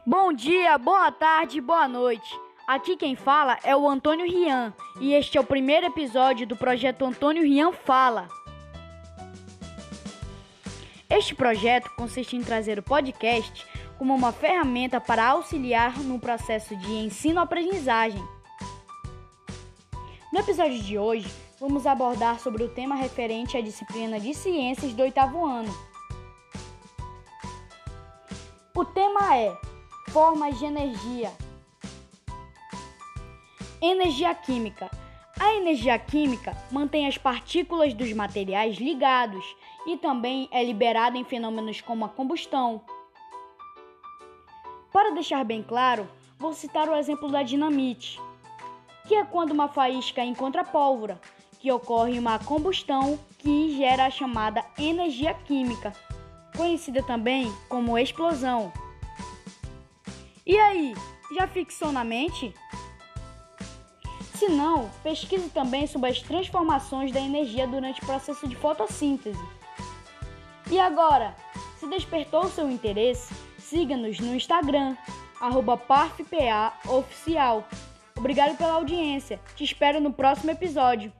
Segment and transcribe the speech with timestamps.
[0.00, 2.28] Bom dia, boa tarde, boa noite.
[2.66, 7.04] Aqui quem fala é o Antônio Rian e este é o primeiro episódio do projeto
[7.04, 8.26] Antônio Rian Fala.
[11.10, 13.66] Este projeto consiste em trazer o podcast
[13.98, 18.22] como uma ferramenta para auxiliar no processo de ensino-aprendizagem.
[20.32, 21.30] No episódio de hoje,
[21.60, 25.72] vamos abordar sobre o tema referente à disciplina de ciências do oitavo ano.
[28.74, 29.71] O tema é
[30.12, 31.32] Formas de energia.
[33.80, 34.90] Energia química.
[35.40, 39.42] A energia química mantém as partículas dos materiais ligados
[39.86, 42.82] e também é liberada em fenômenos como a combustão.
[44.92, 46.06] Para deixar bem claro,
[46.38, 48.20] vou citar o exemplo da dinamite,
[49.08, 51.18] que é quando uma faísca encontra pólvora,
[51.58, 55.94] que ocorre uma combustão que gera a chamada energia química,
[56.54, 58.70] conhecida também como explosão.
[60.44, 60.94] E aí,
[61.36, 62.52] já fixou na mente?
[64.34, 69.38] Se não, pesquise também sobre as transformações da energia durante o processo de fotossíntese.
[70.68, 71.36] E agora,
[71.78, 74.96] se despertou seu interesse, siga-nos no Instagram,
[75.86, 77.68] parfpaoficial.
[78.16, 79.40] Obrigado pela audiência.
[79.54, 81.12] Te espero no próximo episódio.